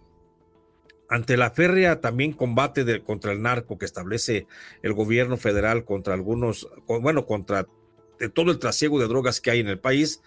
[1.09, 4.47] Ante la férrea también combate de, contra el narco que establece
[4.81, 7.67] el gobierno federal contra algunos, bueno, contra
[8.33, 10.21] todo el trasiego de drogas que hay en el país,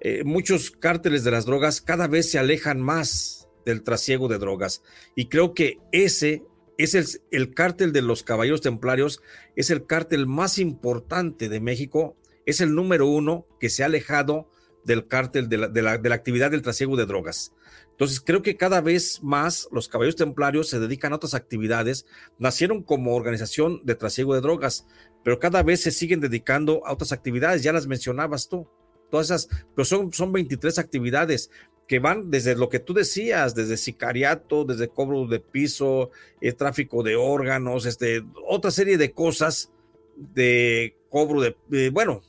[0.00, 4.82] eh, muchos cárteles de las drogas cada vez se alejan más del trasiego de drogas.
[5.14, 6.42] Y creo que ese
[6.78, 9.22] es el, el cártel de los caballeros templarios,
[9.56, 14.50] es el cártel más importante de México, es el número uno que se ha alejado
[14.84, 17.52] del cártel de la, de la, de la actividad del trasiego de drogas.
[17.94, 22.06] Entonces creo que cada vez más los caballeros templarios se dedican a otras actividades,
[22.38, 24.84] nacieron como organización de trasiego de drogas,
[25.22, 28.68] pero cada vez se siguen dedicando a otras actividades, ya las mencionabas tú.
[29.10, 31.50] Todas esas, pero son, son 23 actividades
[31.86, 36.52] que van desde lo que tú decías, desde sicariato, desde cobro de piso, el eh,
[36.52, 39.70] tráfico de órganos, este, otra serie de cosas
[40.16, 42.22] de cobro de, bueno,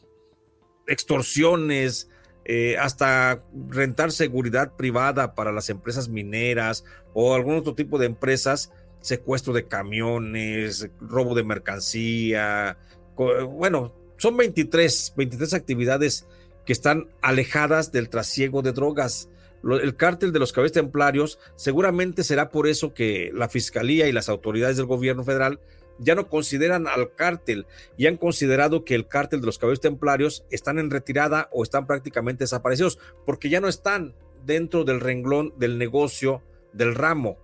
[0.88, 2.10] extorsiones,
[2.46, 8.72] eh, hasta rentar seguridad privada para las empresas mineras o algún otro tipo de empresas,
[9.02, 12.78] secuestro de camiones, robo de mercancía,
[13.16, 16.28] bueno, son 23, 23 actividades
[16.66, 19.30] que están alejadas del trasiego de drogas.
[19.64, 24.30] El cártel de los cabezas templarios seguramente será por eso que la fiscalía y las
[24.30, 25.60] autoridades del gobierno federal
[26.00, 27.66] ya no consideran al cártel
[27.98, 31.88] y han considerado que el cártel de los cabellos templarios están en retirada o están
[31.88, 37.38] prácticamente desaparecidos porque ya no están dentro del renglón del negocio del ramo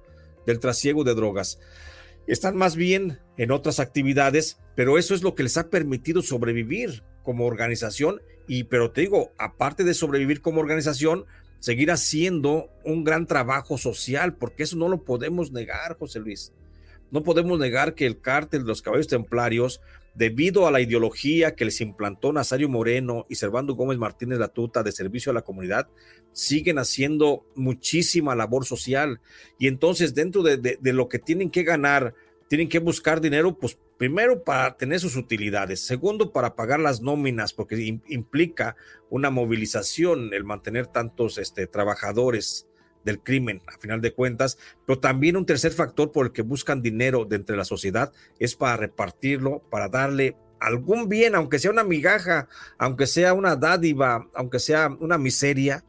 [0.45, 1.59] del trasiego de drogas.
[2.27, 7.03] Están más bien en otras actividades, pero eso es lo que les ha permitido sobrevivir
[7.23, 11.25] como organización y pero te digo, aparte de sobrevivir como organización,
[11.59, 16.51] seguir haciendo un gran trabajo social, porque eso no lo podemos negar, José Luis.
[17.11, 19.81] No podemos negar que el cártel de los caballos templarios,
[20.15, 24.91] debido a la ideología que les implantó Nazario Moreno y Servando Gómez Martínez Latuta de
[24.91, 25.87] servicio a la comunidad,
[26.31, 29.21] siguen haciendo muchísima labor social.
[29.59, 32.15] Y entonces, dentro de, de lo que tienen que ganar,
[32.47, 37.53] tienen que buscar dinero, pues primero para tener sus utilidades, segundo para pagar las nóminas,
[37.53, 38.75] porque implica
[39.11, 42.67] una movilización el mantener tantos este, trabajadores
[43.03, 46.81] del crimen, a final de cuentas, pero también un tercer factor por el que buscan
[46.81, 51.83] dinero de entre la sociedad es para repartirlo, para darle algún bien, aunque sea una
[51.83, 55.83] migaja, aunque sea una dádiva, aunque sea una miseria,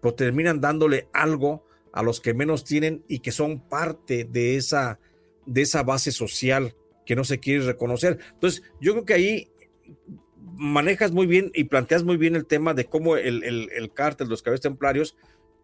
[0.00, 4.98] pero terminan dándole algo a los que menos tienen y que son parte de esa
[5.46, 8.18] de esa base social que no se quiere reconocer.
[8.34, 9.50] Entonces, yo creo que ahí
[10.54, 14.30] manejas muy bien y planteas muy bien el tema de cómo el, el, cártel de
[14.30, 15.16] los cabezas templarios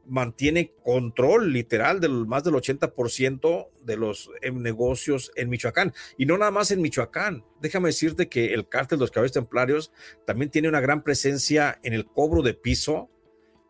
[0.09, 5.92] mantiene control literal del más del 80% de los em, negocios en Michoacán.
[6.16, 7.44] Y no nada más en Michoacán.
[7.61, 9.92] Déjame decirte que el cártel de los cabezas templarios
[10.27, 13.11] también tiene una gran presencia en el cobro de piso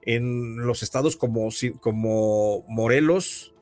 [0.02, 3.54] en los estados como, como Morelos,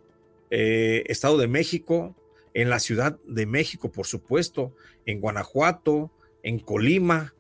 [0.51, 2.15] eh, Estado de México,
[2.55, 4.73] en la Ciudad de México, por supuesto,
[5.05, 6.13] en Guanajuato,
[6.43, 7.35] en Colima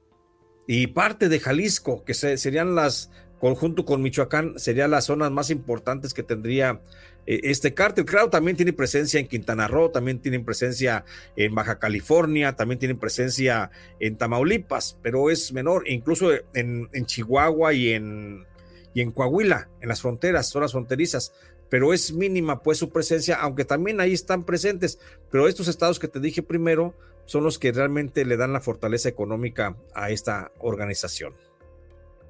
[0.66, 6.14] y parte de Jalisco, que serían las, conjunto con Michoacán, serían las zonas más importantes
[6.14, 6.80] que tendría
[7.26, 8.04] eh, este cártel.
[8.04, 11.04] Claro, también tiene presencia en Quintana Roo, también tienen presencia
[11.36, 13.70] en Baja California, también tienen presencia
[14.00, 18.46] en Tamaulipas, pero es menor, incluso en, en Chihuahua y en,
[18.94, 21.32] y en Coahuila, en las fronteras, zonas fronterizas
[21.68, 24.98] pero es mínima pues su presencia, aunque también ahí están presentes,
[25.30, 26.94] pero estos estados que te dije primero
[27.24, 31.34] son los que realmente le dan la fortaleza económica a esta organización.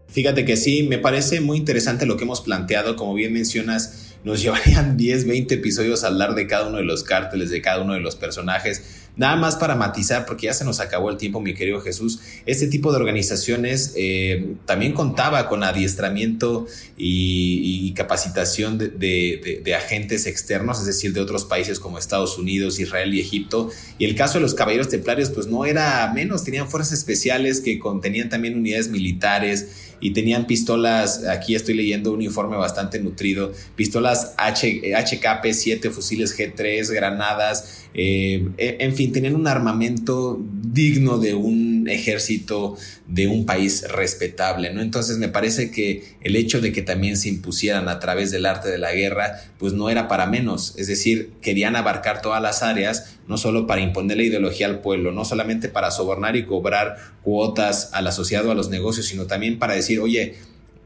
[0.08, 4.40] Fíjate que sí, me parece muy interesante lo que hemos planteado, como bien mencionas, nos
[4.42, 7.94] llevarían 10, 20 episodios a hablar de cada uno de los cárteles, de cada uno
[7.94, 8.82] de los personajes,
[9.16, 12.66] Nada más para matizar, porque ya se nos acabó el tiempo, mi querido Jesús, este
[12.66, 16.66] tipo de organizaciones eh, también contaba con adiestramiento
[16.98, 23.20] y, capacitación de, agentes externos, es decir, de otros países como Estados Unidos, Israel y
[23.20, 23.70] Egipto.
[23.98, 27.78] Y el caso de los caballeros templarios, pues no era menos, tenían fuerzas especiales que
[27.78, 34.34] contenían también unidades militares y tenían pistolas, aquí estoy leyendo un informe bastante nutrido, pistolas
[34.36, 42.76] H, HKP-7, fusiles G3, granadas, eh, en fin, tenían un armamento digno de un ejército
[43.06, 44.80] de un país respetable, ¿no?
[44.80, 48.68] Entonces me parece que el hecho de que también se impusieran a través del arte
[48.68, 53.16] de la guerra, pues no era para menos, es decir, querían abarcar todas las áreas,
[53.28, 57.90] no solo para imponer la ideología al pueblo, no solamente para sobornar y cobrar cuotas
[57.92, 60.36] a la sociedad o a los negocios, sino también para decir, oye,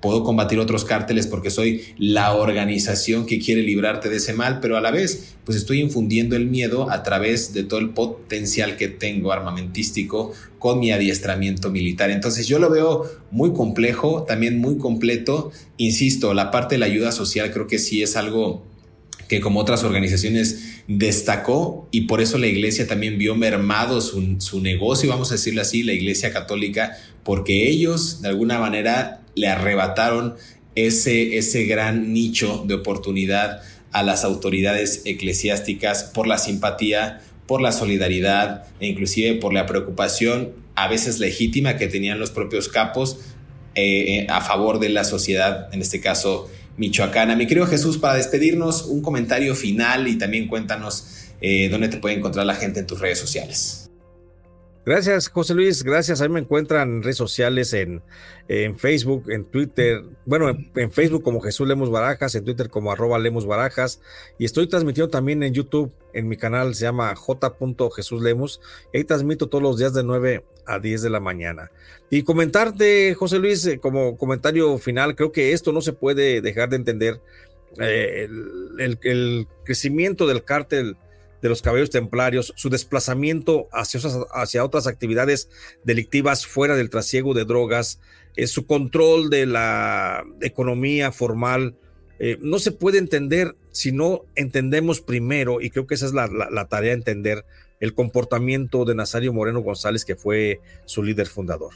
[0.01, 4.77] puedo combatir otros cárteles porque soy la organización que quiere librarte de ese mal, pero
[4.77, 8.89] a la vez, pues estoy infundiendo el miedo a través de todo el potencial que
[8.89, 12.11] tengo armamentístico con mi adiestramiento militar.
[12.11, 15.53] Entonces yo lo veo muy complejo, también muy completo.
[15.77, 18.65] Insisto, la parte de la ayuda social creo que sí es algo
[19.29, 24.61] que como otras organizaciones destacó y por eso la iglesia también vio mermado su, su
[24.61, 26.97] negocio, vamos a decirlo así, la iglesia católica,
[27.31, 30.35] porque ellos de alguna manera le arrebataron
[30.75, 33.63] ese, ese gran nicho de oportunidad
[33.93, 40.55] a las autoridades eclesiásticas por la simpatía, por la solidaridad e inclusive por la preocupación
[40.75, 43.19] a veces legítima que tenían los propios capos
[43.77, 47.37] eh, eh, a favor de la sociedad, en este caso michoacana.
[47.37, 51.07] Mi querido Jesús, para despedirnos, un comentario final y también cuéntanos
[51.41, 53.90] eh, dónde te puede encontrar la gente en tus redes sociales.
[54.85, 55.83] Gracias, José Luis.
[55.83, 56.21] Gracias.
[56.21, 58.03] Ahí me encuentran en redes sociales, en,
[58.49, 60.03] en Facebook, en Twitter.
[60.25, 64.01] Bueno, en, Facebook como Jesús Lemos Barajas, en Twitter como arroba Lemos Barajas.
[64.39, 67.55] Y estoy transmitiendo también en YouTube, en mi canal se llama J.
[67.95, 68.61] Jesús Lemos.
[68.93, 71.71] Y ahí transmito todos los días de 9 a 10 de la mañana.
[72.09, 76.71] Y comentarte, José Luis, eh, como comentario final, creo que esto no se puede dejar
[76.71, 77.21] de entender.
[77.79, 78.27] Eh,
[78.79, 80.97] el, el crecimiento del cártel
[81.43, 84.01] de los caballeros templarios, su desplazamiento hacia,
[84.33, 85.49] hacia otras actividades
[85.85, 88.01] delictivas fuera del trasiego de drogas,
[88.37, 91.75] eh, su control de la economía formal,
[92.19, 96.27] eh, no se puede entender si no entendemos primero, y creo que esa es la,
[96.27, 97.45] la tarea, entender
[97.81, 101.73] el comportamiento de Nazario Moreno González, que fue su líder fundador.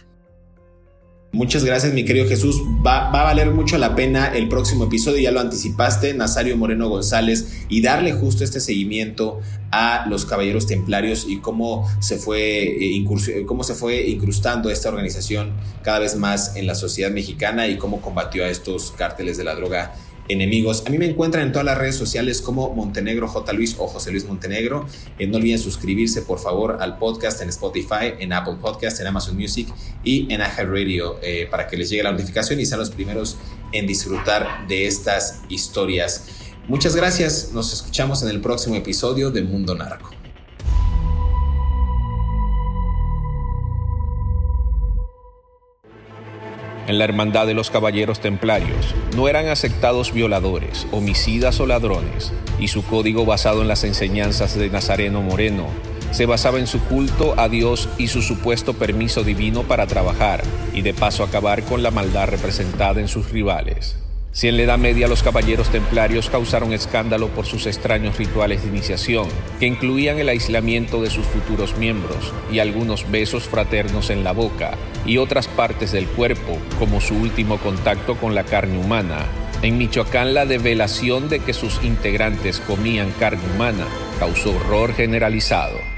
[1.35, 2.63] Muchas gracias, mi querido Jesús.
[2.87, 7.65] Va, a valer mucho la pena el próximo episodio, ya lo anticipaste, Nazario Moreno González,
[7.69, 9.41] y darle justo este seguimiento
[9.73, 13.05] a los Caballeros Templarios y cómo se fue, eh,
[13.47, 18.01] cómo se fue incrustando esta organización cada vez más en la sociedad mexicana y cómo
[18.01, 19.93] combatió a estos cárteles de la droga
[20.29, 20.85] enemigos.
[20.87, 23.53] A mí me encuentran en todas las redes sociales como Montenegro J.
[23.53, 24.87] Luis o José Luis Montenegro.
[25.19, 29.37] Eh, no olviden suscribirse por favor al podcast en Spotify, en Apple Podcast, en Amazon
[29.37, 29.69] Music
[30.03, 33.37] y en Radio eh, para que les llegue la notificación y sean los primeros
[33.73, 36.27] en disfrutar de estas historias.
[36.69, 40.24] Muchas gracias, nos escuchamos en el próximo episodio de Mundo Narco.
[46.95, 52.69] En la Hermandad de los Caballeros Templarios no eran aceptados violadores, homicidas o ladrones, y
[52.69, 55.67] su código basado en las enseñanzas de Nazareno Moreno
[56.13, 60.83] se basaba en su culto a Dios y su supuesto permiso divino para trabajar y
[60.83, 63.97] de paso acabar con la maldad representada en sus rivales.
[64.35, 68.69] Si en la Edad Media los caballeros templarios causaron escándalo por sus extraños rituales de
[68.69, 69.29] iniciación,
[69.61, 74.73] que incluían el aislamiento de sus futuros miembros y algunos besos fraternos en la boca
[75.07, 79.25] y otras partes del cuerpo, como su último contacto con la carne humana,
[79.63, 83.87] en Michoacán la develación de que sus integrantes comían carne humana
[84.19, 85.94] causó horror generalizado.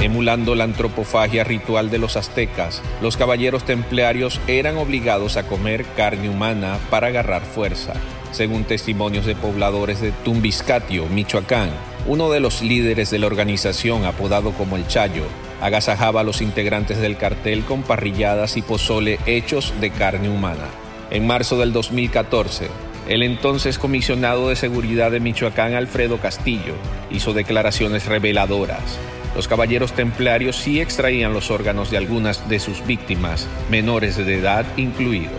[0.00, 6.28] Emulando la antropofagia ritual de los aztecas, los caballeros templarios eran obligados a comer carne
[6.28, 7.94] humana para agarrar fuerza.
[8.32, 11.70] Según testimonios de pobladores de Tumbiscatio, Michoacán,
[12.06, 15.24] uno de los líderes de la organización, apodado como el Chayo,
[15.62, 20.68] agasajaba a los integrantes del cartel con parrilladas y pozole hechos de carne humana.
[21.10, 22.68] En marzo del 2014,
[23.08, 26.74] el entonces comisionado de seguridad de Michoacán, Alfredo Castillo,
[27.10, 28.98] hizo declaraciones reveladoras
[29.34, 34.64] los caballeros templarios sí extraían los órganos de algunas de sus víctimas, menores de edad
[34.76, 35.32] incluidos.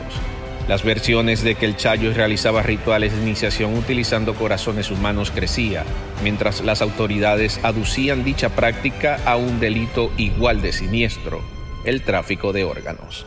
[0.67, 5.83] Las versiones de que el Chayo realizaba rituales de iniciación utilizando corazones humanos crecía,
[6.23, 11.41] mientras las autoridades aducían dicha práctica a un delito igual de siniestro,
[11.85, 13.25] el tráfico de órganos.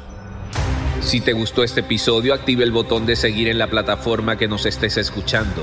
[1.00, 4.66] Si te gustó este episodio, active el botón de seguir en la plataforma que nos
[4.66, 5.62] estés escuchando